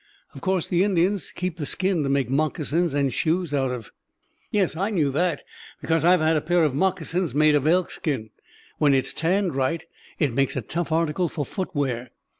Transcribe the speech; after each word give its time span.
Of 0.33 0.41
course, 0.41 0.67
the 0.67 0.83
Indians 0.83 1.29
keep 1.29 1.57
the 1.57 1.65
skin 1.67 2.01
to 2.01 2.09
make 2.09 2.27
moccasins 2.27 2.95
and 2.95 3.13
shoes 3.13 3.53
out 3.53 3.69
of." 3.69 3.91
"Yes, 4.49 4.75
I 4.75 4.89
knew 4.89 5.11
that, 5.11 5.43
because 5.79 6.03
I've 6.03 6.21
had 6.21 6.35
a 6.35 6.41
pair 6.41 6.63
of 6.63 6.73
moccasins 6.73 7.35
made 7.35 7.53
of 7.53 7.67
elkskin. 7.67 8.31
When 8.79 8.95
it's 8.95 9.13
tanned 9.13 9.55
right, 9.55 9.85
it 10.17 10.33
makes 10.33 10.55
a 10.55 10.61
tough 10.63 10.91
article 10.91 11.29
for 11.29 11.45
footwear. 11.45 12.09